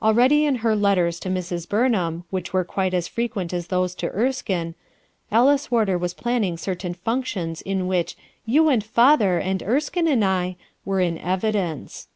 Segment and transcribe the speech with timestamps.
[0.00, 1.66] Already in her letters to Sirs.
[1.66, 4.76] Burnham, which were quite as frequent as those to Erskine
[5.32, 8.16] Alice Warder was planning certain functions in which
[8.46, 12.06] "You and father, and Erskine and I" were in evidence.